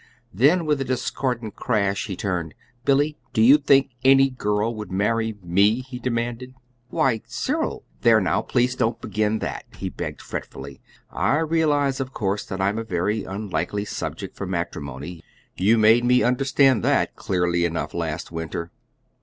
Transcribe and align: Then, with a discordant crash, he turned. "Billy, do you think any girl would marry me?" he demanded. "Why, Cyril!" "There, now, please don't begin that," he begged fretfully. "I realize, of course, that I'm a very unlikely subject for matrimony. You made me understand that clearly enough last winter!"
Then, 0.33 0.65
with 0.65 0.81
a 0.81 0.83
discordant 0.83 1.55
crash, 1.55 2.07
he 2.07 2.15
turned. 2.15 2.55
"Billy, 2.85 3.19
do 3.33 3.41
you 3.43 3.59
think 3.59 3.91
any 4.03 4.31
girl 4.31 4.73
would 4.73 4.91
marry 4.91 5.37
me?" 5.43 5.81
he 5.81 5.99
demanded. 5.99 6.55
"Why, 6.89 7.21
Cyril!" 7.27 7.83
"There, 8.01 8.19
now, 8.19 8.41
please 8.41 8.75
don't 8.75 8.99
begin 8.99 9.37
that," 9.45 9.65
he 9.77 9.89
begged 9.89 10.19
fretfully. 10.23 10.81
"I 11.11 11.37
realize, 11.37 11.99
of 11.99 12.13
course, 12.13 12.43
that 12.47 12.59
I'm 12.59 12.79
a 12.79 12.83
very 12.83 13.25
unlikely 13.25 13.85
subject 13.85 14.35
for 14.35 14.47
matrimony. 14.47 15.23
You 15.55 15.77
made 15.77 16.03
me 16.03 16.23
understand 16.23 16.81
that 16.83 17.15
clearly 17.15 17.63
enough 17.63 17.93
last 17.93 18.31
winter!" 18.31 18.71